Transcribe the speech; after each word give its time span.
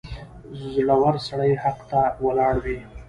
•زړور 0.71 1.15
سړی 1.27 1.51
حق 1.63 1.79
ته 1.89 2.01
ولاړ 2.23 2.53
وي. 2.63 2.79